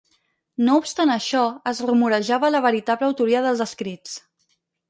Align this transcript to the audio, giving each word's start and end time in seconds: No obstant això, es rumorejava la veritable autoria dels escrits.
No 0.67 0.77
obstant 0.83 1.11
això, 1.15 1.43
es 1.73 1.83
rumorejava 1.91 2.51
la 2.57 2.65
veritable 2.69 3.11
autoria 3.11 3.47
dels 3.49 3.63
escrits. 3.71 4.21